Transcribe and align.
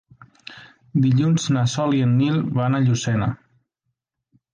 Dilluns 1.03 1.45
na 1.57 1.65
Sol 1.73 1.93
i 1.97 2.01
en 2.05 2.15
Nil 2.21 2.39
van 2.61 2.79
a 2.79 2.81
Llucena. 2.87 3.29